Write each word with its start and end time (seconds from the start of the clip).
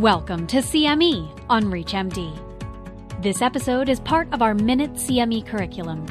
Welcome 0.00 0.46
to 0.48 0.58
CME 0.58 1.46
on 1.48 1.64
ReachMD. 1.64 3.22
This 3.22 3.40
episode 3.40 3.88
is 3.88 3.98
part 3.98 4.28
of 4.34 4.42
our 4.42 4.52
Minute 4.52 4.92
CME 4.92 5.46
curriculum. 5.46 6.04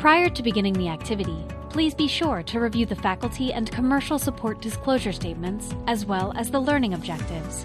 Prior 0.00 0.28
to 0.28 0.42
beginning 0.42 0.72
the 0.72 0.88
activity, 0.88 1.46
please 1.70 1.94
be 1.94 2.08
sure 2.08 2.42
to 2.42 2.58
review 2.58 2.86
the 2.86 2.96
faculty 2.96 3.52
and 3.52 3.70
commercial 3.70 4.18
support 4.18 4.60
disclosure 4.60 5.12
statements 5.12 5.76
as 5.86 6.04
well 6.04 6.32
as 6.34 6.50
the 6.50 6.58
learning 6.58 6.92
objectives. 6.92 7.64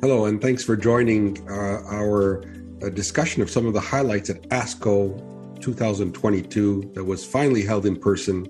Hello, 0.00 0.26
and 0.26 0.40
thanks 0.40 0.62
for 0.62 0.76
joining 0.76 1.44
uh, 1.50 1.82
our 1.90 2.44
uh, 2.84 2.88
discussion 2.90 3.42
of 3.42 3.50
some 3.50 3.66
of 3.66 3.72
the 3.72 3.80
highlights 3.80 4.30
at 4.30 4.40
ASCO 4.50 5.60
2022 5.60 6.92
that 6.94 7.02
was 7.02 7.24
finally 7.24 7.62
held 7.62 7.84
in 7.84 7.96
person 7.96 8.46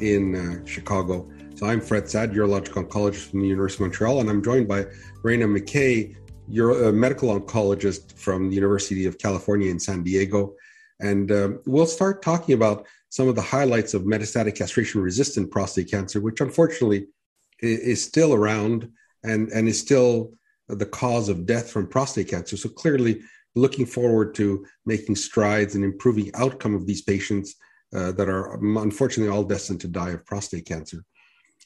in 0.00 0.34
uh, 0.34 0.66
Chicago. 0.66 1.26
So 1.58 1.66
I'm 1.66 1.80
Fred 1.80 2.08
Saad, 2.08 2.34
urologic 2.34 2.74
oncologist 2.74 3.30
from 3.30 3.40
the 3.40 3.48
University 3.48 3.82
of 3.82 3.88
Montreal, 3.88 4.20
and 4.20 4.30
I'm 4.30 4.44
joined 4.44 4.68
by 4.68 4.86
Rana 5.24 5.46
McKay, 5.46 6.14
Euro- 6.46 6.92
medical 6.92 7.36
oncologist 7.36 8.16
from 8.16 8.48
the 8.48 8.54
University 8.54 9.06
of 9.06 9.18
California 9.18 9.68
in 9.68 9.80
San 9.80 10.04
Diego. 10.04 10.54
And 11.00 11.32
um, 11.32 11.60
we'll 11.66 11.86
start 11.86 12.22
talking 12.22 12.54
about 12.54 12.86
some 13.08 13.26
of 13.26 13.34
the 13.34 13.42
highlights 13.42 13.92
of 13.92 14.02
metastatic 14.02 14.54
castration 14.54 15.00
resistant 15.00 15.50
prostate 15.50 15.90
cancer, 15.90 16.20
which 16.20 16.40
unfortunately 16.40 17.08
is 17.58 18.04
still 18.04 18.34
around 18.34 18.88
and, 19.24 19.48
and 19.48 19.66
is 19.66 19.80
still 19.80 20.30
the 20.68 20.86
cause 20.86 21.28
of 21.28 21.44
death 21.44 21.72
from 21.72 21.88
prostate 21.88 22.28
cancer. 22.28 22.56
So 22.56 22.68
clearly, 22.68 23.20
looking 23.56 23.84
forward 23.84 24.32
to 24.36 24.64
making 24.86 25.16
strides 25.16 25.74
and 25.74 25.82
improving 25.82 26.30
outcome 26.36 26.76
of 26.76 26.86
these 26.86 27.02
patients 27.02 27.56
uh, 27.96 28.12
that 28.12 28.28
are 28.28 28.54
unfortunately 28.62 29.34
all 29.34 29.42
destined 29.42 29.80
to 29.80 29.88
die 29.88 30.10
of 30.10 30.24
prostate 30.24 30.64
cancer. 30.64 31.04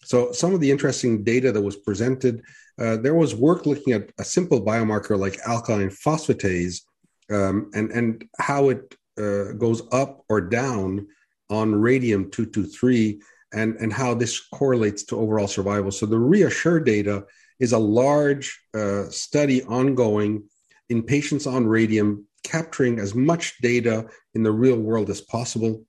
So, 0.04 0.32
some 0.32 0.54
of 0.54 0.60
the 0.60 0.70
interesting 0.70 1.22
data 1.22 1.52
that 1.52 1.62
was 1.62 1.76
presented, 1.76 2.42
uh, 2.78 2.96
there 2.96 3.14
was 3.14 3.34
work 3.34 3.66
looking 3.66 3.92
at 3.92 4.10
a 4.18 4.24
simple 4.24 4.64
biomarker 4.64 5.18
like 5.18 5.38
alkaline 5.46 5.90
phosphatase 5.90 6.82
um, 7.30 7.70
and, 7.74 7.90
and 7.92 8.24
how 8.38 8.70
it 8.70 8.94
uh, 9.18 9.52
goes 9.52 9.82
up 9.92 10.24
or 10.28 10.40
down 10.40 11.06
on 11.50 11.74
radium 11.74 12.30
223 12.30 13.20
and, 13.52 13.76
and 13.76 13.92
how 13.92 14.14
this 14.14 14.40
correlates 14.40 15.04
to 15.04 15.18
overall 15.18 15.46
survival. 15.46 15.90
So, 15.90 16.06
the 16.06 16.18
REASSURE 16.18 16.80
data 16.80 17.24
is 17.60 17.72
a 17.72 17.78
large 17.78 18.60
uh, 18.74 19.08
study 19.08 19.62
ongoing 19.64 20.44
in 20.88 21.02
patients 21.02 21.46
on 21.46 21.66
radium, 21.66 22.26
capturing 22.42 22.98
as 22.98 23.14
much 23.14 23.58
data 23.62 24.06
in 24.34 24.42
the 24.42 24.50
real 24.50 24.78
world 24.78 25.10
as 25.10 25.20
possible. 25.20 25.84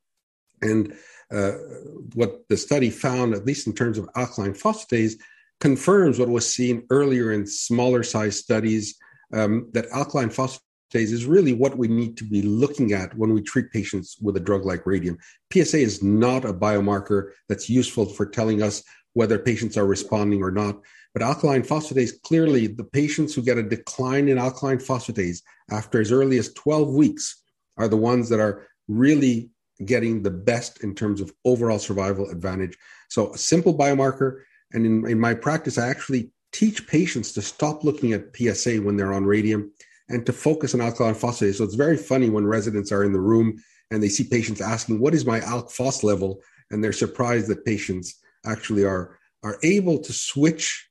And 0.61 0.95
what 2.14 2.48
the 2.50 2.58
study 2.58 2.89
found, 2.89 3.34
at 3.34 3.45
least 3.45 3.67
in 3.67 3.73
terms 3.73 3.98
of 3.98 4.09
alkaline 4.16 4.53
phosphatase, 4.53 5.14
confirms 5.59 6.20
what 6.20 6.30
was 6.30 6.53
seen 6.53 6.86
earlier 6.90 7.31
in 7.31 7.48
smaller 7.48 8.03
size 8.03 8.38
studies 8.38 8.95
um, 9.34 9.70
that 9.73 9.88
alkaline 9.92 10.30
phosphatase 10.30 10.59
is 10.94 11.25
really 11.25 11.53
what 11.53 11.78
we 11.78 11.88
need 11.88 12.17
to 12.17 12.23
be 12.23 12.42
looking 12.42 12.92
at 12.94 13.16
when 13.17 13.34
we 13.34 13.42
treat 13.42 13.72
patients 13.72 14.17
with 14.22 14.38
a 14.38 14.40
drug 14.40 14.66
like 14.66 14.86
radium. 14.86 15.17
PSA 15.52 15.80
is 15.80 16.03
not 16.03 16.45
a 16.45 16.53
biomarker 16.53 17.31
that's 17.50 17.70
useful 17.70 18.06
for 18.06 18.25
telling 18.25 18.62
us 18.62 18.84
whether 19.14 19.40
patients 19.40 19.78
are 19.78 19.86
responding 19.86 20.44
or 20.44 20.52
not. 20.52 20.80
But 21.14 21.23
alkaline 21.23 21.64
phosphatase, 21.64 22.22
clearly, 22.23 22.68
the 22.68 22.84
patients 22.84 23.34
who 23.34 23.44
get 23.44 23.58
a 23.58 23.64
decline 23.64 24.28
in 24.28 24.38
alkaline 24.38 24.80
phosphatase 24.80 25.42
after 25.72 26.02
as 26.02 26.12
early 26.12 26.38
as 26.38 26.53
12 26.53 26.94
weeks 26.94 27.42
are 27.78 27.88
the 27.88 27.97
ones 27.97 28.30
that 28.30 28.40
are 28.40 28.68
really 28.88 29.50
getting 29.85 30.21
the 30.21 30.31
best 30.31 30.83
in 30.83 30.95
terms 30.95 31.21
of 31.21 31.33
overall 31.45 31.79
survival 31.79 32.29
advantage. 32.29 32.77
So, 33.09 33.33
a 33.33 33.38
simple 33.38 33.77
biomarker. 33.77 34.41
And 34.71 34.85
in, 34.85 35.07
in 35.07 35.19
my 35.19 35.33
practice, 35.33 35.77
I 35.77 35.89
actually 35.89 36.31
teach 36.52 36.88
patients 36.88 37.31
to 37.33 37.41
stop 37.41 37.83
looking 37.83 38.13
at 38.13 38.35
PSA 38.35 38.77
when 38.77 38.97
they're 38.97 39.13
on 39.13 39.25
radium 39.25 39.71
and 40.09 40.25
to 40.25 40.33
focus 40.33 40.73
on 40.73 40.81
alkaline 40.81 41.16
phosphatase. 41.16 41.56
So, 41.56 41.63
it's 41.63 41.75
very 41.75 41.97
funny 41.97 42.29
when 42.29 42.45
residents 42.45 42.91
are 42.91 43.03
in 43.03 43.13
the 43.13 43.19
room 43.19 43.62
and 43.91 44.01
they 44.01 44.09
see 44.09 44.23
patients 44.23 44.62
asking, 44.62 45.00
What 45.00 45.13
is 45.13 45.25
my 45.25 45.39
alk 45.41 45.72
phos 45.72 46.03
level? 46.03 46.41
And 46.72 46.83
they're 46.83 46.94
surprised 46.94 47.47
that 47.47 47.66
patients 47.66 48.19
actually 48.45 48.83
are, 48.83 49.19
are 49.44 49.57
able 49.63 50.00
to 50.00 50.13
switch 50.13 50.89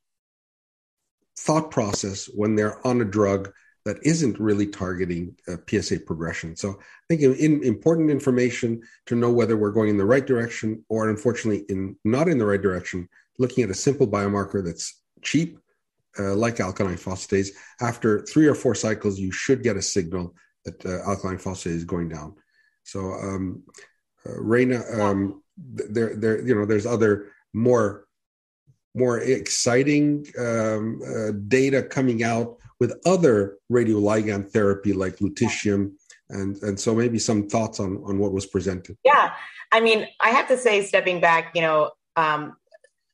thought 1.39 1.71
process 1.71 2.27
when 2.27 2.55
they're 2.55 2.85
on 2.87 3.01
a 3.01 3.05
drug 3.05 3.53
that 3.85 3.99
isn't 4.03 4.39
really 4.39 4.67
targeting 4.67 5.37
uh, 5.49 5.57
PSA 5.69 6.01
progression. 6.01 6.55
So 6.57 6.71
I 6.71 7.15
think 7.15 7.23
in, 7.23 7.63
important 7.65 8.11
information 8.11 8.83
to 9.07 9.17
know 9.17 9.33
whether 9.33 9.57
we're 9.57 9.73
going 9.73 9.91
in 9.91 9.99
the 9.99 10.05
right 10.05 10.25
direction 10.25 10.85
or 10.89 11.09
unfortunately 11.09 11.65
in 11.69 11.97
not 12.05 12.29
in 12.29 12.39
the 12.39 12.47
right 12.47 12.63
direction, 12.63 13.09
looking 13.39 13.65
at 13.65 13.71
a 13.71 13.75
simple 13.75 14.07
biomarker 14.07 14.65
that's 14.65 15.01
cheap, 15.23 15.59
uh, 16.19 16.35
like 16.35 16.61
alkaline 16.61 16.97
phosphatase. 16.97 17.49
After 17.81 18.21
three 18.21 18.47
or 18.47 18.55
four 18.55 18.75
cycles, 18.75 19.19
you 19.19 19.33
should 19.33 19.63
get 19.63 19.77
a 19.77 19.83
signal 19.83 20.35
that 20.65 20.85
uh, 20.87 21.09
alkaline 21.09 21.39
phosphatase 21.39 21.67
is 21.67 21.85
going 21.85 22.09
down. 22.09 22.37
So 22.85 23.01
um, 23.01 23.65
uh, 24.27 24.41
Rana, 24.41 24.83
um, 25.01 25.43
there, 25.57 26.15
there, 26.17 26.47
you 26.47 26.55
know, 26.55 26.67
there's 26.67 26.87
other 26.87 27.33
more 27.53 28.07
more 28.95 29.21
exciting 29.21 30.27
um, 30.39 31.01
uh, 31.03 31.33
data 31.49 31.83
coming 31.83 32.23
out 32.23 32.59
with 32.83 32.99
other 33.07 33.59
radioligand 33.71 34.51
therapy 34.51 34.93
like 34.93 35.15
lutetium 35.19 35.93
and 36.31 36.61
and 36.65 36.81
so 36.81 36.93
maybe 36.93 37.17
some 37.17 37.49
thoughts 37.49 37.79
on 37.79 37.91
on 38.09 38.19
what 38.19 38.33
was 38.33 38.45
presented. 38.45 38.97
Yeah. 39.05 39.35
I 39.71 39.79
mean 39.87 40.01
i 40.21 40.31
have 40.31 40.49
to 40.49 40.59
say 40.67 40.75
stepping 40.83 41.21
back 41.21 41.45
you 41.55 41.63
know 41.63 41.93
um, 42.17 42.41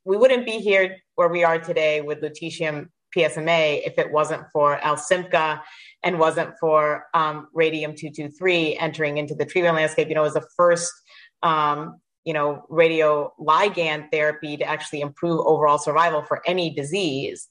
we 0.06 0.16
wouldn't 0.16 0.46
be 0.52 0.58
here 0.68 0.96
where 1.16 1.28
we 1.36 1.44
are 1.44 1.58
today 1.70 2.00
with 2.00 2.18
lutetium 2.22 2.88
psma 3.14 3.60
if 3.88 3.94
it 3.98 4.10
wasn't 4.10 4.42
for 4.54 4.78
ALSYMPCA 4.78 5.60
and 6.02 6.18
wasn't 6.18 6.52
for 6.58 7.04
um, 7.12 7.48
radium 7.52 7.90
223 7.94 8.78
entering 8.78 9.18
into 9.18 9.34
the 9.34 9.44
treatment 9.44 9.76
landscape. 9.76 10.08
You 10.08 10.14
know 10.14 10.22
it 10.22 10.32
was 10.32 10.40
the 10.42 10.48
first 10.56 10.92
um, 11.42 12.00
you 12.24 12.32
know 12.32 12.48
radio 12.82 13.32
ligand 13.38 14.10
therapy 14.10 14.56
to 14.56 14.64
actually 14.64 15.02
improve 15.08 15.38
overall 15.52 15.80
survival 15.88 16.22
for 16.22 16.40
any 16.52 16.66
disease 16.82 17.48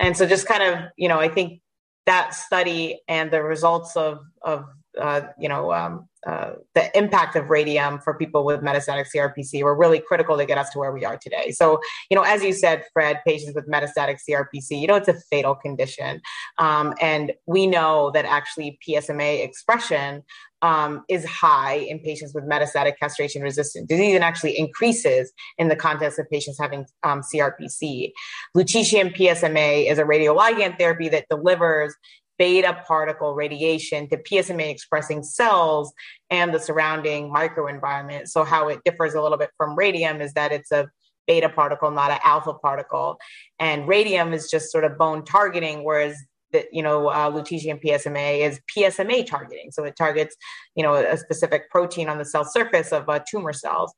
and 0.00 0.16
so 0.16 0.26
just 0.26 0.46
kind 0.46 0.62
of, 0.62 0.90
you 0.96 1.08
know, 1.08 1.20
I 1.20 1.28
think 1.28 1.60
that 2.06 2.34
study 2.34 3.00
and 3.06 3.30
the 3.30 3.42
results 3.42 3.96
of, 3.96 4.18
of 4.42 4.64
uh, 4.98 5.22
you 5.38 5.48
know, 5.48 5.72
um, 5.72 6.08
uh, 6.26 6.52
the 6.74 6.96
impact 6.98 7.36
of 7.36 7.48
radium 7.48 7.98
for 8.00 8.14
people 8.14 8.44
with 8.44 8.60
metastatic 8.60 9.06
CRPC 9.14 9.62
were 9.62 9.76
really 9.76 10.00
critical 10.00 10.36
to 10.36 10.44
get 10.44 10.58
us 10.58 10.70
to 10.70 10.78
where 10.78 10.92
we 10.92 11.04
are 11.04 11.16
today. 11.16 11.50
So, 11.50 11.80
you 12.10 12.16
know, 12.16 12.22
as 12.22 12.42
you 12.42 12.52
said, 12.52 12.84
Fred, 12.92 13.20
patients 13.26 13.54
with 13.54 13.68
metastatic 13.68 14.18
CRPC, 14.28 14.80
you 14.80 14.86
know, 14.86 14.96
it's 14.96 15.08
a 15.08 15.18
fatal 15.30 15.54
condition. 15.54 16.20
Um, 16.58 16.94
and 17.00 17.32
we 17.46 17.66
know 17.66 18.10
that 18.12 18.24
actually 18.24 18.78
PSMA 18.86 19.44
expression 19.44 20.22
um, 20.62 21.04
is 21.08 21.24
high 21.24 21.74
in 21.74 21.98
patients 22.00 22.34
with 22.34 22.44
metastatic 22.44 22.98
castration 22.98 23.42
resistant 23.42 23.88
disease 23.88 24.14
and 24.14 24.24
actually 24.24 24.58
increases 24.58 25.32
in 25.58 25.68
the 25.68 25.76
context 25.76 26.18
of 26.18 26.28
patients 26.30 26.58
having 26.58 26.84
um, 27.02 27.22
CRPC. 27.22 28.12
Lutetium 28.56 29.16
PSMA 29.16 29.90
is 29.90 29.98
a 29.98 30.04
radioligand 30.04 30.78
therapy 30.78 31.08
that 31.08 31.26
delivers 31.30 31.94
beta 32.38 32.82
particle 32.86 33.34
radiation 33.34 34.08
to 34.08 34.16
PSMA 34.16 34.70
expressing 34.70 35.22
cells 35.22 35.92
and 36.30 36.54
the 36.54 36.58
surrounding 36.58 37.30
microenvironment. 37.30 38.28
So, 38.28 38.44
how 38.44 38.68
it 38.68 38.80
differs 38.84 39.14
a 39.14 39.20
little 39.20 39.38
bit 39.38 39.50
from 39.56 39.76
radium 39.76 40.20
is 40.22 40.32
that 40.34 40.50
it's 40.50 40.72
a 40.72 40.88
beta 41.26 41.48
particle, 41.48 41.90
not 41.90 42.10
an 42.10 42.18
alpha 42.24 42.54
particle. 42.54 43.18
And 43.58 43.86
radium 43.86 44.32
is 44.32 44.50
just 44.50 44.72
sort 44.72 44.84
of 44.84 44.98
bone 44.98 45.24
targeting, 45.24 45.84
whereas 45.84 46.16
that 46.52 46.66
you 46.72 46.82
know 46.82 47.08
uh, 47.08 47.30
lutetium 47.30 47.82
PSMA 47.82 48.40
is 48.40 48.60
PSMA 48.74 49.26
targeting, 49.26 49.70
so 49.70 49.84
it 49.84 49.96
targets 49.96 50.36
you 50.74 50.82
know 50.82 50.94
a 50.94 51.16
specific 51.16 51.70
protein 51.70 52.08
on 52.08 52.18
the 52.18 52.24
cell 52.24 52.44
surface 52.44 52.92
of 52.92 53.08
uh, 53.08 53.20
tumor 53.30 53.52
cells. 53.52 53.92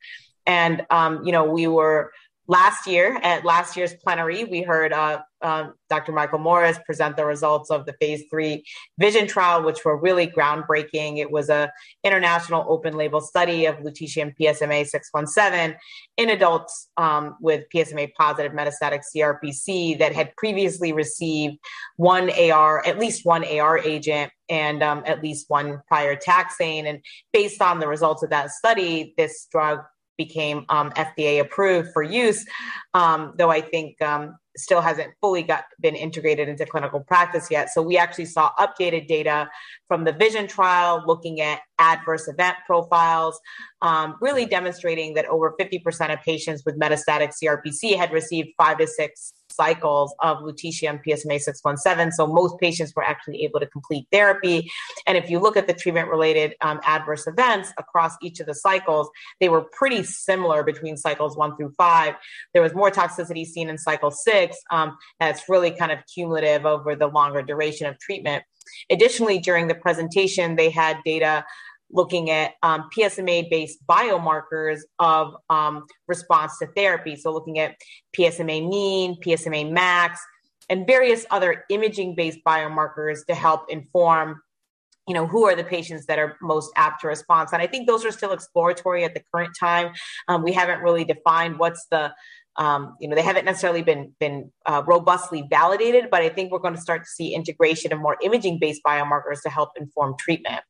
And 0.46 0.84
um, 0.90 1.22
you 1.24 1.32
know 1.32 1.44
we 1.44 1.66
were 1.66 2.12
last 2.48 2.86
year 2.86 3.18
at 3.22 3.44
last 3.44 3.76
year's 3.76 3.94
plenary 3.94 4.44
we 4.44 4.62
heard 4.62 4.92
uh, 4.92 5.22
um, 5.42 5.74
Dr. 5.90 6.12
Michael 6.12 6.38
Morris 6.38 6.78
present 6.86 7.16
the 7.16 7.24
results 7.24 7.70
of 7.70 7.84
the 7.84 7.92
phase 7.94 8.24
three 8.30 8.64
vision 8.98 9.26
trial, 9.26 9.62
which 9.62 9.84
were 9.84 9.96
really 9.96 10.26
groundbreaking. 10.26 11.18
It 11.18 11.30
was 11.30 11.50
a 11.50 11.70
international 12.04 12.64
open 12.68 12.96
label 12.96 13.20
study 13.20 13.66
of 13.66 13.76
lutetium 13.78 14.34
PSMA 14.40 14.86
617 14.86 15.76
in 16.16 16.30
adults 16.30 16.88
um, 16.96 17.36
with 17.40 17.64
PSMA 17.74 18.12
positive 18.14 18.52
metastatic 18.52 19.02
CRPC 19.14 19.98
that 19.98 20.14
had 20.14 20.34
previously 20.36 20.92
received 20.92 21.58
one 21.96 22.30
AR, 22.30 22.86
at 22.86 22.98
least 22.98 23.24
one 23.24 23.44
AR 23.44 23.78
agent 23.78 24.32
and 24.48 24.82
um, 24.82 25.02
at 25.06 25.22
least 25.22 25.46
one 25.48 25.80
prior 25.88 26.16
taxane. 26.16 26.86
And 26.86 27.00
based 27.32 27.60
on 27.60 27.80
the 27.80 27.88
results 27.88 28.22
of 28.22 28.30
that 28.30 28.50
study, 28.50 29.14
this 29.16 29.46
drug 29.50 29.80
became 30.16 30.64
um, 30.68 30.90
FDA 30.90 31.40
approved 31.40 31.90
for 31.92 32.02
use. 32.02 32.44
Um, 32.94 33.34
though 33.36 33.50
I 33.50 33.60
think 33.60 34.00
um, 34.02 34.36
still 34.56 34.80
hasn't 34.80 35.12
fully 35.20 35.42
got 35.42 35.64
been 35.80 35.94
integrated 35.94 36.48
into 36.48 36.66
clinical 36.66 37.00
practice 37.00 37.50
yet. 37.50 37.70
So 37.70 37.82
we 37.82 37.96
actually 37.96 38.26
saw 38.26 38.50
updated 38.58 39.06
data 39.08 39.48
from 39.88 40.04
the 40.04 40.12
Vision 40.12 40.46
trial 40.46 41.02
looking 41.06 41.40
at 41.40 41.60
adverse 41.78 42.28
event 42.28 42.56
profiles, 42.66 43.40
um, 43.80 44.16
really 44.20 44.46
demonstrating 44.46 45.14
that 45.14 45.26
over 45.26 45.54
50% 45.58 46.12
of 46.12 46.20
patients 46.20 46.62
with 46.64 46.78
metastatic 46.78 47.32
CRPC 47.42 47.96
had 47.96 48.12
received 48.12 48.50
five 48.58 48.78
to 48.78 48.86
six 48.86 49.32
cycles 49.54 50.14
of 50.20 50.38
lutetium 50.38 51.02
PSMA 51.04 51.40
617. 51.40 52.12
So 52.12 52.26
most 52.26 52.58
patients 52.58 52.92
were 52.94 53.04
actually 53.04 53.44
able 53.44 53.60
to 53.60 53.66
complete 53.66 54.06
therapy. 54.12 54.70
And 55.06 55.16
if 55.16 55.30
you 55.30 55.38
look 55.38 55.56
at 55.56 55.66
the 55.66 55.74
treatment 55.74 56.08
related 56.08 56.54
um, 56.60 56.80
adverse 56.84 57.26
events 57.26 57.72
across 57.78 58.16
each 58.22 58.40
of 58.40 58.46
the 58.46 58.54
cycles, 58.54 59.08
they 59.40 59.48
were 59.48 59.62
pretty 59.62 60.02
similar 60.02 60.62
between 60.62 60.96
cycles 60.96 61.36
one 61.36 61.56
through 61.56 61.72
five. 61.76 62.14
There 62.52 62.62
was 62.62 62.74
more 62.74 62.90
toxicity 62.90 63.46
seen 63.46 63.68
in 63.68 63.78
cycle 63.78 64.10
six. 64.10 64.56
Um, 64.70 64.96
that's 65.20 65.48
really 65.48 65.70
kind 65.70 65.92
of 65.92 65.98
cumulative 66.12 66.66
over 66.66 66.96
the 66.96 67.06
longer 67.06 67.42
duration 67.42 67.86
of 67.86 67.98
treatment. 67.98 68.44
Additionally, 68.90 69.38
during 69.38 69.68
the 69.68 69.74
presentation, 69.74 70.56
they 70.56 70.70
had 70.70 70.98
data 71.04 71.44
looking 71.92 72.30
at 72.30 72.54
um, 72.62 72.88
PSMA 72.96 73.50
based 73.50 73.78
biomarkers 73.86 74.80
of 74.98 75.34
um, 75.50 75.86
response 76.08 76.58
to 76.58 76.66
therapy. 76.68 77.16
So, 77.16 77.32
looking 77.32 77.58
at 77.58 77.76
PSMA 78.16 78.68
mean, 78.68 79.20
PSMA 79.20 79.70
max, 79.70 80.20
and 80.68 80.86
various 80.86 81.26
other 81.30 81.64
imaging 81.68 82.14
based 82.14 82.38
biomarkers 82.46 83.26
to 83.26 83.34
help 83.34 83.70
inform 83.70 84.40
you 85.08 85.14
know 85.14 85.26
who 85.26 85.44
are 85.46 85.56
the 85.56 85.64
patients 85.64 86.06
that 86.06 86.18
are 86.18 86.36
most 86.40 86.70
apt 86.76 87.00
to 87.00 87.08
response 87.08 87.52
and 87.52 87.60
i 87.60 87.66
think 87.66 87.86
those 87.86 88.04
are 88.04 88.12
still 88.12 88.32
exploratory 88.32 89.04
at 89.04 89.14
the 89.14 89.22
current 89.34 89.50
time. 89.58 89.92
Um, 90.28 90.42
we 90.42 90.52
haven't 90.52 90.80
really 90.80 91.04
defined 91.04 91.58
what's 91.58 91.86
the 91.90 92.12
um, 92.56 92.96
you 93.00 93.08
know 93.08 93.16
they 93.16 93.22
haven't 93.22 93.44
necessarily 93.44 93.82
been 93.82 94.14
been 94.20 94.52
uh, 94.66 94.82
robustly 94.86 95.46
validated 95.50 96.08
but 96.10 96.22
i 96.22 96.28
think 96.28 96.52
we're 96.52 96.58
going 96.58 96.74
to 96.74 96.80
start 96.80 97.02
to 97.02 97.10
see 97.10 97.34
integration 97.34 97.92
of 97.92 97.98
more 97.98 98.16
imaging 98.22 98.58
based 98.60 98.82
biomarkers 98.86 99.42
to 99.42 99.50
help 99.50 99.70
inform 99.76 100.14
treatment 100.18 100.62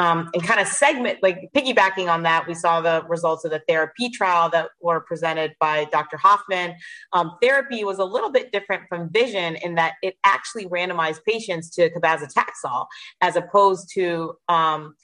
um, 0.00 0.30
and 0.32 0.42
kind 0.42 0.58
of 0.60 0.66
segment, 0.66 1.18
like 1.22 1.50
piggybacking 1.54 2.08
on 2.08 2.22
that, 2.22 2.48
we 2.48 2.54
saw 2.54 2.80
the 2.80 3.04
results 3.06 3.44
of 3.44 3.50
the 3.50 3.60
TheraP 3.68 4.12
trial 4.14 4.48
that 4.48 4.70
were 4.80 5.00
presented 5.00 5.54
by 5.60 5.84
Dr. 5.92 6.16
Hofman. 6.16 6.74
Um, 7.12 7.36
TheraP 7.42 7.84
was 7.84 7.98
a 7.98 8.04
little 8.04 8.32
bit 8.32 8.50
different 8.50 8.84
from 8.88 9.10
vision 9.10 9.56
in 9.56 9.74
that 9.74 9.96
it 10.02 10.16
actually 10.24 10.64
randomized 10.68 11.22
patients 11.28 11.68
to 11.72 11.90
cabazitaxel 11.90 12.86
as 13.20 13.36
opposed 13.36 13.90
to 13.92 14.36
um, 14.48 14.94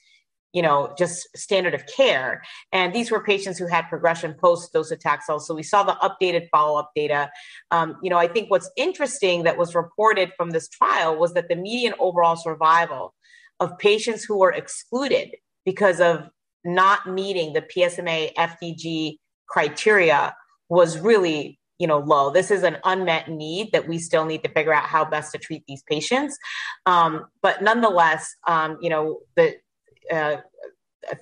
you 0.54 0.62
know, 0.62 0.94
just 0.96 1.28
standard 1.36 1.74
of 1.74 1.84
care. 1.86 2.42
And 2.72 2.94
these 2.94 3.10
were 3.10 3.22
patients 3.22 3.58
who 3.58 3.66
had 3.66 3.90
progression 3.90 4.32
post 4.32 4.72
docetaxel. 4.72 5.42
So 5.42 5.54
we 5.54 5.62
saw 5.62 5.82
the 5.82 5.96
updated 5.96 6.48
follow 6.48 6.78
up 6.78 6.92
data. 6.96 7.30
Um, 7.70 7.98
you 8.02 8.08
know, 8.08 8.16
I 8.16 8.28
think 8.28 8.50
what's 8.50 8.70
interesting 8.78 9.42
that 9.42 9.58
was 9.58 9.74
reported 9.74 10.32
from 10.38 10.52
this 10.52 10.70
trial 10.70 11.18
was 11.18 11.34
that 11.34 11.50
the 11.50 11.56
median 11.56 11.92
overall 11.98 12.36
survival 12.36 13.12
of 13.60 13.78
patients 13.78 14.24
who 14.24 14.38
were 14.38 14.52
excluded 14.52 15.30
because 15.64 16.00
of 16.00 16.28
not 16.64 17.08
meeting 17.08 17.52
the 17.52 17.62
PSMA 17.62 18.34
FDG 18.34 19.16
criteria 19.46 20.34
was 20.68 20.98
really 20.98 21.58
you 21.78 21.86
know 21.86 21.98
low. 21.98 22.30
This 22.30 22.50
is 22.50 22.62
an 22.62 22.78
unmet 22.84 23.28
need 23.28 23.70
that 23.72 23.86
we 23.86 23.98
still 23.98 24.24
need 24.24 24.42
to 24.44 24.50
figure 24.50 24.72
out 24.72 24.84
how 24.84 25.04
best 25.04 25.32
to 25.32 25.38
treat 25.38 25.62
these 25.68 25.82
patients. 25.82 26.36
Um, 26.86 27.26
but 27.42 27.62
nonetheless 27.62 28.34
um, 28.48 28.78
you 28.80 28.90
know 28.90 29.20
the 29.36 29.56
uh, 30.10 30.38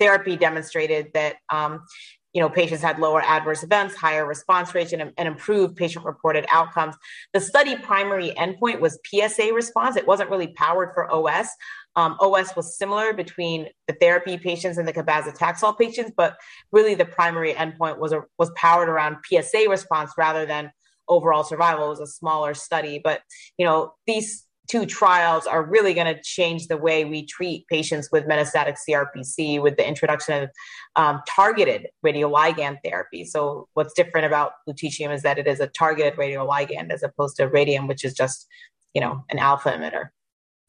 TheraP 0.00 0.38
demonstrated 0.38 1.08
that 1.14 1.36
um, 1.50 1.84
you 2.32 2.40
know 2.40 2.48
patients 2.48 2.82
had 2.82 2.98
lower 2.98 3.22
adverse 3.22 3.62
events 3.62 3.94
higher 3.94 4.26
response 4.26 4.74
rates 4.74 4.92
and, 4.92 5.12
and 5.16 5.28
improved 5.28 5.76
patient 5.76 6.04
reported 6.04 6.46
outcomes. 6.50 6.94
The 7.32 7.40
study 7.40 7.76
primary 7.76 8.30
endpoint 8.30 8.80
was 8.80 8.98
psa 9.04 9.52
response. 9.52 9.96
It 9.96 10.06
wasn't 10.06 10.30
really 10.30 10.48
powered 10.48 10.90
for 10.94 11.12
os 11.12 11.48
um, 11.96 12.16
OS 12.20 12.56
was 12.56 12.76
similar 12.76 13.12
between 13.12 13.68
the 13.86 13.94
TheraP 13.94 14.42
patients 14.42 14.78
and 14.78 14.86
the 14.86 14.92
cabazitaxel 14.92 15.78
patients, 15.78 16.12
but 16.16 16.36
really 16.72 16.94
the 16.94 17.04
primary 17.04 17.54
endpoint 17.54 17.98
was 17.98 18.12
a, 18.12 18.22
was 18.38 18.50
powered 18.56 18.88
around 18.88 19.16
PSA 19.24 19.66
response 19.68 20.12
rather 20.18 20.44
than 20.44 20.70
overall 21.08 21.44
survival. 21.44 21.86
It 21.86 21.90
was 21.90 22.00
a 22.00 22.06
smaller 22.06 22.54
study, 22.54 23.00
but 23.02 23.20
you 23.58 23.66
know 23.66 23.94
these 24.06 24.44
two 24.66 24.86
trials 24.86 25.46
are 25.46 25.62
really 25.62 25.92
going 25.92 26.06
to 26.06 26.20
change 26.22 26.68
the 26.68 26.76
way 26.76 27.04
we 27.04 27.26
treat 27.26 27.66
patients 27.68 28.08
with 28.10 28.24
metastatic 28.24 28.78
CRPC 28.88 29.60
with 29.60 29.76
the 29.76 29.86
introduction 29.86 30.44
of 30.44 30.50
um, 30.96 31.20
targeted 31.28 31.88
radioligand 32.04 32.78
therapy. 32.82 33.26
So 33.26 33.68
what's 33.74 33.92
different 33.92 34.26
about 34.26 34.52
lutetium 34.66 35.12
is 35.12 35.20
that 35.22 35.38
it 35.38 35.46
is 35.46 35.60
a 35.60 35.66
targeted 35.66 36.14
radioligand 36.14 36.90
as 36.90 37.02
opposed 37.02 37.36
to 37.36 37.46
radium, 37.46 37.86
which 37.86 38.04
is 38.04 38.14
just 38.14 38.48
you 38.94 39.00
know 39.00 39.22
an 39.30 39.38
alpha 39.38 39.70
emitter. 39.70 40.08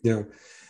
Yeah 0.03 0.23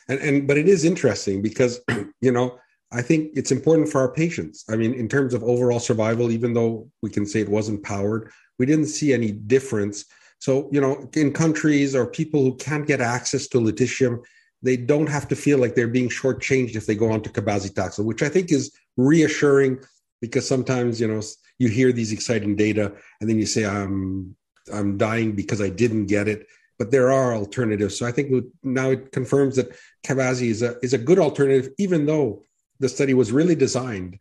and 0.09 0.19
and 0.19 0.47
but 0.47 0.57
it 0.57 0.67
is 0.67 0.85
interesting 0.85 1.41
because 1.41 1.79
you 2.21 2.31
know 2.31 2.59
I 2.91 3.01
think 3.01 3.31
it's 3.35 3.51
important 3.51 3.89
for 3.89 3.99
our 3.99 4.11
patients. 4.11 4.63
I 4.69 4.75
mean, 4.75 4.93
in 4.93 5.09
terms 5.09 5.33
of 5.33 5.43
overall 5.43 5.79
survival, 5.79 6.31
even 6.31 6.53
though 6.53 6.89
we 7.01 7.09
can 7.09 7.25
say 7.25 7.41
it 7.41 7.49
wasn't 7.49 7.83
powered, 7.83 8.31
we 8.57 8.65
didn't 8.65 8.85
see 8.85 9.13
any 9.13 9.31
difference. 9.31 10.05
So, 10.39 10.69
you 10.71 10.79
know, 10.79 11.09
in 11.13 11.33
countries 11.33 11.95
or 11.95 12.05
people 12.05 12.41
who 12.41 12.55
can't 12.55 12.87
get 12.87 13.01
access 13.01 13.47
to 13.47 13.57
lutetium, 13.57 14.23
they 14.61 14.77
don't 14.77 15.09
have 15.09 15.27
to 15.29 15.35
feel 15.35 15.57
like 15.57 15.75
they're 15.75 15.87
being 15.87 16.09
shortchanged 16.09 16.75
if 16.75 16.85
they 16.85 16.95
go 16.95 17.11
on 17.11 17.21
to 17.23 17.29
cabazitaxel, 17.29 18.05
which 18.05 18.23
I 18.23 18.29
think 18.29 18.51
is 18.51 18.71
reassuring 18.97 19.79
because 20.21 20.47
sometimes, 20.47 21.01
you 21.01 21.07
know, 21.07 21.21
you 21.59 21.67
hear 21.69 21.91
these 21.91 22.11
exciting 22.11 22.55
data 22.55 22.93
and 23.19 23.29
then 23.29 23.37
you 23.39 23.45
say, 23.45 23.65
I'm 23.65 24.35
I'm 24.73 24.97
dying 24.97 25.33
because 25.33 25.61
I 25.61 25.69
didn't 25.69 26.07
get 26.07 26.27
it 26.27 26.47
but 26.77 26.91
there 26.91 27.11
are 27.11 27.33
alternatives. 27.33 27.97
So 27.97 28.05
I 28.05 28.11
think 28.11 28.45
now 28.63 28.91
it 28.91 29.11
confirms 29.11 29.55
that 29.55 29.75
Cabazi 30.05 30.49
is 30.49 30.61
a 30.61 30.77
is 30.81 30.93
a 30.93 30.97
good 30.97 31.19
alternative, 31.19 31.71
even 31.77 32.05
though 32.05 32.43
the 32.79 32.89
study 32.89 33.13
was 33.13 33.31
really 33.31 33.55
designed 33.55 34.19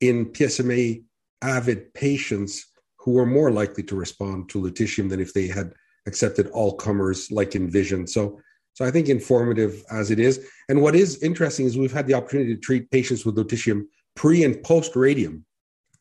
in 0.00 0.26
PSMA 0.26 1.04
avid 1.42 1.94
patients 1.94 2.66
who 2.98 3.12
were 3.12 3.26
more 3.26 3.50
likely 3.50 3.82
to 3.84 3.96
respond 3.96 4.48
to 4.48 4.60
lutetium 4.60 5.08
than 5.08 5.20
if 5.20 5.32
they 5.32 5.46
had 5.46 5.72
accepted 6.06 6.48
all 6.48 6.76
comers 6.76 7.30
like 7.30 7.54
in 7.54 7.70
Vision. 7.70 8.06
So 8.06 8.40
so 8.74 8.84
I 8.84 8.90
think 8.90 9.08
informative 9.08 9.84
as 9.90 10.10
it 10.10 10.18
is. 10.18 10.46
And 10.68 10.80
what 10.80 10.96
is 10.96 11.22
interesting 11.22 11.66
is 11.66 11.76
we've 11.76 11.92
had 11.92 12.06
the 12.06 12.14
opportunity 12.14 12.54
to 12.54 12.60
treat 12.60 12.90
patients 12.90 13.24
with 13.24 13.36
lutetium 13.36 13.84
pre 14.14 14.44
and 14.44 14.62
post 14.62 14.96
radium, 14.96 15.44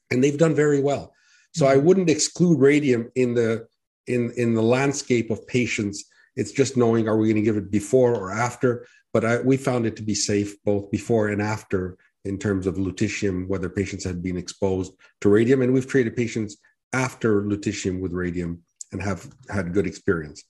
and 0.10 0.24
they've 0.24 0.38
done 0.38 0.56
very 0.56 0.82
well. 0.82 1.14
So 1.54 1.68
I 1.68 1.76
mm-hmm. 1.76 1.86
wouldn't 1.86 2.10
exclude 2.10 2.60
radium 2.60 3.12
in 3.16 3.34
the 3.34 3.68
in 4.08 4.32
in 4.38 4.54
the 4.54 4.62
landscape 4.62 5.30
of 5.32 5.46
patients 5.48 6.06
it's 6.36 6.52
just 6.52 6.78
knowing 6.78 7.08
are 7.08 7.18
we 7.18 7.28
going 7.28 7.36
to 7.36 7.42
give 7.42 7.58
it 7.58 7.72
before 7.72 8.16
or 8.16 8.32
after? 8.32 8.88
But 9.14 9.26
I, 9.26 9.40
we 9.42 9.58
found 9.58 9.86
it 9.86 9.96
to 9.98 10.04
be 10.04 10.16
safe 10.16 10.62
both 10.64 10.90
before 10.92 11.30
and 11.30 11.42
after 11.42 11.98
in 12.24 12.38
terms 12.38 12.68
of 12.68 12.76
lutetium 12.76 13.48
whether 13.48 13.70
patients 13.70 14.04
had 14.04 14.22
been 14.24 14.38
exposed 14.38 14.94
to 15.22 15.30
radium. 15.30 15.62
And 15.62 15.74
we've 15.74 15.88
treated 15.88 16.16
patients 16.16 16.58
after 16.94 17.42
lutetium 17.44 18.00
with 18.00 18.14
radium 18.14 18.62
and 18.92 19.02
have 19.02 19.30
had 19.50 19.74
good 19.74 19.88
experience. 19.88 20.44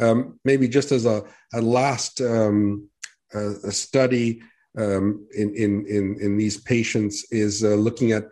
Um, 0.00 0.38
maybe 0.44 0.68
just 0.68 0.92
as 0.92 1.06
a, 1.06 1.24
a 1.52 1.60
last 1.60 2.20
um, 2.20 2.88
a, 3.34 3.48
a 3.64 3.72
study 3.72 4.42
um, 4.78 5.26
in, 5.34 5.54
in, 5.56 5.86
in, 5.86 6.18
in 6.20 6.36
these 6.36 6.56
patients 6.56 7.26
is 7.32 7.64
uh, 7.64 7.74
looking 7.74 8.12
at 8.12 8.28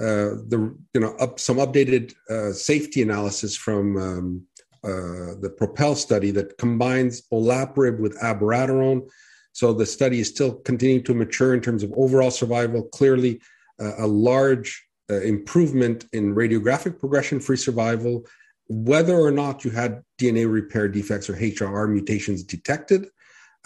the 0.00 0.74
you 0.94 1.00
know 1.00 1.14
up 1.16 1.38
some 1.38 1.58
updated 1.58 2.14
uh, 2.30 2.52
safety 2.52 3.02
analysis 3.02 3.56
from 3.56 3.96
um, 3.96 4.46
uh, 4.82 5.36
the 5.40 5.52
Propel 5.56 5.94
study 5.94 6.30
that 6.30 6.56
combines 6.56 7.22
olaparib 7.32 7.98
with 7.98 8.18
abiraterone. 8.20 9.06
So 9.52 9.74
the 9.74 9.84
study 9.84 10.20
is 10.20 10.28
still 10.28 10.54
continuing 10.54 11.04
to 11.04 11.14
mature 11.14 11.52
in 11.54 11.60
terms 11.60 11.82
of 11.82 11.92
overall 11.96 12.30
survival. 12.30 12.84
Clearly, 12.84 13.40
uh, 13.78 13.92
a 13.98 14.06
large 14.06 14.86
uh, 15.10 15.20
improvement 15.20 16.06
in 16.12 16.34
radiographic 16.34 16.98
progression-free 16.98 17.56
survival, 17.56 18.24
whether 18.68 19.18
or 19.18 19.30
not 19.30 19.64
you 19.64 19.70
had 19.70 20.02
DNA 20.18 20.50
repair 20.50 20.88
defects 20.88 21.28
or 21.28 21.34
HRR 21.34 21.90
mutations 21.90 22.42
detected. 22.42 23.08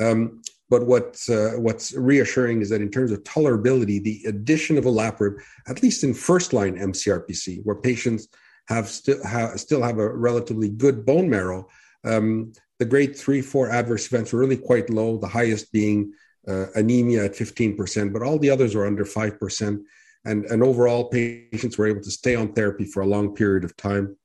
Um, 0.00 0.42
but 0.70 0.86
what's 0.86 1.28
uh, 1.28 1.52
what's 1.56 1.92
reassuring 1.94 2.62
is 2.62 2.70
that 2.70 2.80
in 2.80 2.90
terms 2.90 3.12
of 3.12 3.22
tolerability, 3.24 4.02
the 4.02 4.22
addition 4.26 4.78
of 4.78 4.84
olaparib, 4.84 5.36
at 5.68 5.82
least 5.82 6.04
in 6.04 6.14
first 6.14 6.52
line 6.52 6.76
MCRPC, 6.76 7.60
where 7.64 7.76
patients 7.76 8.28
have 8.68 8.88
still 8.88 9.22
have, 9.24 9.60
still 9.60 9.82
have 9.82 9.98
a 9.98 10.08
relatively 10.08 10.70
good 10.70 11.04
bone 11.04 11.28
marrow, 11.28 11.68
um, 12.04 12.52
the 12.78 12.84
grade 12.84 13.16
three 13.16 13.42
four 13.42 13.70
adverse 13.70 14.06
events 14.06 14.32
were 14.32 14.40
really 14.40 14.56
quite 14.56 14.90
low. 14.90 15.18
The 15.18 15.28
highest 15.28 15.70
being 15.72 16.12
uh, 16.48 16.66
anemia 16.74 17.24
at 17.26 17.36
fifteen 17.36 17.76
percent, 17.76 18.12
but 18.12 18.22
all 18.22 18.38
the 18.38 18.50
others 18.50 18.74
were 18.74 18.86
under 18.86 19.04
five 19.04 19.38
percent. 19.38 19.82
And, 20.26 20.46
and 20.46 20.62
overall, 20.62 21.10
patients 21.10 21.76
were 21.76 21.86
able 21.86 22.00
to 22.00 22.10
stay 22.10 22.34
on 22.34 22.54
therapy 22.54 22.86
for 22.86 23.02
a 23.02 23.06
long 23.06 23.34
period 23.34 23.62
of 23.62 23.76
time. 23.76 24.16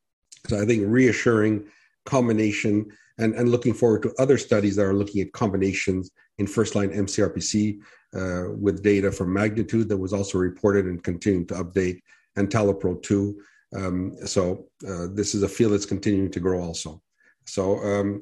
So 0.47 0.61
I 0.61 0.65
think 0.65 0.83
reassuring 0.87 1.65
combination 2.05 2.91
and, 3.19 3.35
and 3.35 3.49
looking 3.49 3.73
forward 3.73 4.01
to 4.03 4.13
other 4.17 4.37
studies 4.37 4.75
that 4.77 4.85
are 4.85 4.93
looking 4.93 5.21
at 5.21 5.33
combinations 5.33 6.09
in 6.37 6.47
first 6.47 6.73
line 6.73 6.89
MCRPC 6.89 7.79
uh, 8.15 8.51
with 8.57 8.81
data 8.81 9.11
from 9.11 9.33
Magnitude 9.33 9.89
that 9.89 9.97
was 9.97 10.13
also 10.13 10.37
reported 10.37 10.85
and 10.85 11.03
continuing 11.03 11.45
to 11.47 11.55
update, 11.55 12.01
and 12.35 12.49
TALAPRO 12.49 13.03
2. 13.03 13.41
Um, 13.75 14.15
so 14.25 14.65
uh, 14.87 15.07
this 15.11 15.35
is 15.35 15.43
a 15.43 15.49
field 15.49 15.73
that's 15.73 15.85
continuing 15.85 16.31
to 16.31 16.39
grow 16.39 16.61
also. 16.61 17.01
So 17.45 17.77
um, 17.79 18.21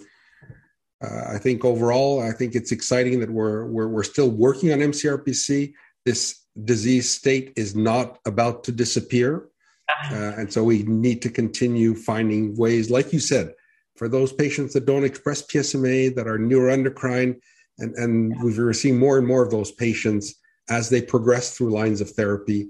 uh, 1.04 1.26
I 1.28 1.38
think 1.38 1.64
overall, 1.64 2.22
I 2.22 2.32
think 2.32 2.56
it's 2.56 2.72
exciting 2.72 3.20
that 3.20 3.30
we're, 3.30 3.66
we're 3.66 3.88
we're 3.88 4.04
still 4.04 4.30
working 4.30 4.72
on 4.74 4.80
MCRPC. 4.80 5.74
This 6.06 6.42
disease 6.66 7.10
state 7.10 7.54
is 7.56 7.76
not 7.76 8.20
about 8.26 8.64
to 8.64 8.72
disappear, 8.72 9.48
uh-huh. 9.90 10.16
uh, 10.16 10.32
and 10.38 10.52
so 10.52 10.64
we 10.64 10.84
need 10.84 11.22
to 11.22 11.30
continue 11.30 11.94
finding 11.94 12.56
ways, 12.56 12.90
like 12.90 13.14
you 13.14 13.20
said, 13.20 13.54
for 13.98 14.08
those 14.08 14.32
patients 14.32 14.74
that 14.74 14.86
don't 14.86 15.04
express 15.04 15.42
PSMA 15.42 16.16
that 16.16 16.28
are 16.28 16.38
neuroendocrine, 16.38 17.40
and 17.80 17.96
and 17.96 18.32
yeah. 18.32 18.44
we're 18.44 18.74
seeing 18.74 18.98
more 18.98 19.18
and 19.18 19.28
more 19.28 19.44
of 19.44 19.52
those 19.52 19.72
patients 19.72 20.36
as 20.70 20.90
they 20.90 21.02
progress 21.02 21.56
through 21.56 21.72
lines 21.72 22.02
of 22.02 22.12
therapy, 22.12 22.70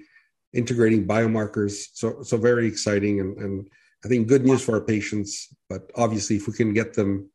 integrating 0.54 1.06
biomarkers. 1.06 1.88
So 1.94 2.24
so 2.24 2.38
very 2.38 2.68
exciting, 2.68 3.20
and 3.20 3.38
and 3.38 3.70
I 4.04 4.08
think 4.08 4.28
good 4.28 4.46
news 4.46 4.62
for 4.64 4.76
our 4.76 4.82
patients. 4.82 5.54
But 5.70 5.92
obviously, 5.96 6.38
if 6.38 6.48
we 6.48 6.54
can 6.54 6.74
get 6.74 6.94
them 6.94 7.30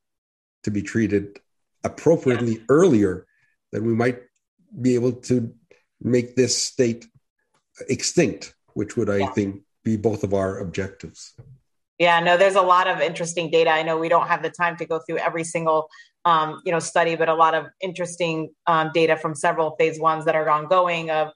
to 0.64 0.70
be 0.70 0.82
treated 0.82 1.38
appropriately 1.84 2.54
yeah. 2.54 2.64
earlier, 2.68 3.26
then 3.72 3.84
we 3.84 3.94
might 3.94 4.20
be 4.80 4.94
able 4.94 5.12
to 5.12 5.52
make 6.00 6.34
this 6.34 6.56
state 6.56 7.06
extinct, 7.88 8.54
which 8.74 8.96
would, 8.96 9.10
I 9.10 9.18
yeah. 9.18 9.32
think, 9.32 9.62
be 9.84 9.96
both 9.96 10.24
of 10.24 10.34
our 10.34 10.58
objectives. 10.58 11.34
Yeah, 11.98 12.20
no, 12.20 12.36
there's 12.36 12.56
a 12.56 12.62
lot 12.62 12.88
of 12.88 13.00
interesting 13.00 13.50
data. 13.50 13.70
I 13.70 13.82
know 13.82 13.96
we 13.98 14.08
don't 14.08 14.26
have 14.26 14.42
the 14.42 14.50
time 14.50 14.76
to 14.78 14.86
go 14.86 15.00
through 15.06 15.18
every 15.18 15.44
single 15.44 15.88
um, 16.24 16.60
you 16.64 16.72
know 16.72 16.78
study, 16.78 17.16
but 17.16 17.28
a 17.28 17.34
lot 17.34 17.54
of 17.54 17.66
interesting 17.80 18.50
um, 18.66 18.90
data 18.94 19.16
from 19.16 19.34
several 19.34 19.74
phase 19.78 20.00
ones 20.00 20.24
that 20.24 20.34
are 20.36 20.48
ongoing 20.48 21.10
of 21.10 21.28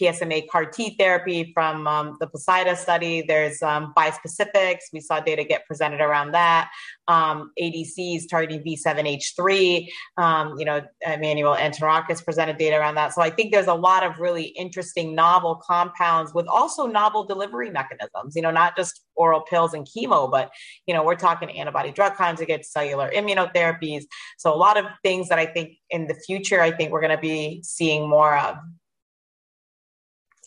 PSMA 0.00 0.48
CAR 0.48 0.66
T 0.66 0.96
therapy 0.98 1.52
from 1.52 1.86
um, 1.86 2.16
the 2.20 2.26
Poseida 2.26 2.76
study. 2.76 3.22
There's 3.22 3.62
um, 3.62 3.92
bispecifics. 3.96 4.80
We 4.92 5.00
saw 5.00 5.20
data 5.20 5.44
get 5.44 5.66
presented 5.66 6.00
around 6.00 6.32
that. 6.32 6.70
Um, 7.08 7.52
ADCs 7.60 8.28
targeting 8.30 8.64
B7H3. 8.64 9.88
Um, 10.16 10.58
you 10.58 10.64
know, 10.64 10.82
Emmanuel 11.06 11.54
Antonarakis 11.54 12.24
presented 12.24 12.58
data 12.58 12.76
around 12.76 12.94
that. 12.94 13.12
So 13.12 13.22
I 13.22 13.30
think 13.30 13.52
there's 13.52 13.66
a 13.66 13.74
lot 13.74 14.04
of 14.04 14.18
really 14.18 14.44
interesting 14.44 15.14
novel 15.14 15.56
compounds 15.56 16.32
with 16.32 16.46
also 16.46 16.86
novel 16.86 17.24
delivery 17.24 17.70
mechanisms. 17.70 18.34
You 18.34 18.42
know, 18.42 18.50
not 18.50 18.76
just 18.76 19.02
oral 19.14 19.40
pills 19.42 19.74
and 19.74 19.86
chemo, 19.86 20.30
but 20.30 20.50
you 20.86 20.94
know, 20.94 21.04
we're 21.04 21.16
talking 21.16 21.50
antibody 21.50 21.92
drug 21.92 22.14
conjugates, 22.14 22.66
cellular 22.66 23.10
immunotherapies. 23.10 24.04
So 24.38 24.54
a 24.54 24.56
lot 24.56 24.76
of 24.76 24.86
things 25.02 25.28
that 25.28 25.38
I 25.38 25.46
think 25.46 25.76
in 25.90 26.06
the 26.06 26.14
future, 26.14 26.60
I 26.60 26.70
think 26.70 26.92
we're 26.92 27.00
going 27.00 27.16
to 27.16 27.22
be 27.22 27.62
seeing 27.62 28.08
more 28.08 28.38
of. 28.38 28.56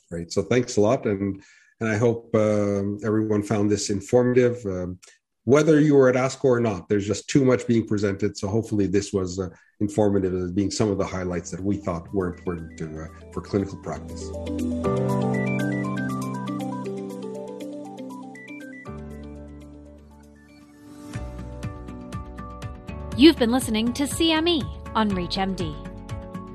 Great. 0.10 0.32
So 0.32 0.42
thanks 0.44 0.78
a 0.78 0.82
lot, 0.82 1.06
and 1.06 1.42
and 1.82 1.90
I 1.90 1.98
hope 1.98 2.34
um, 2.36 3.00
everyone 3.04 3.44
found 3.44 3.70
this 3.70 3.90
informative. 3.90 4.66
Um, 4.66 5.00
whether 5.44 5.80
you 5.80 5.96
were 5.96 6.10
at 6.10 6.16
ASCO 6.16 6.46
or 6.46 6.60
not, 6.60 6.90
there's 6.90 7.06
just 7.06 7.30
too 7.30 7.46
much 7.46 7.68
being 7.68 7.88
presented. 7.88 8.38
So 8.38 8.48
hopefully, 8.48 8.88
this 8.88 9.14
was 9.14 9.40
uh, 9.40 9.50
informative 9.80 10.34
as 10.34 10.52
being 10.52 10.72
some 10.72 10.90
of 10.90 10.98
the 10.98 11.06
highlights 11.06 11.52
that 11.52 11.62
we 11.62 11.78
thought 11.78 12.12
were 12.14 12.34
important 12.34 12.78
to, 12.80 13.04
uh, 13.04 13.08
for 13.32 13.42
clinical 13.42 13.78
practice. 13.78 14.32
You've 23.18 23.38
been 23.38 23.52
listening 23.52 23.94
to 23.94 24.04
CME 24.04 24.92
on 24.94 25.10
ReachMD. 25.12 25.74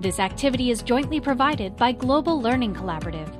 This 0.03 0.19
activity 0.19 0.71
is 0.71 0.83
jointly 0.83 1.21
provided 1.21 1.77
by 1.77 1.93
Global 1.93 2.41
Learning 2.41 2.75
Collaborative, 2.75 3.40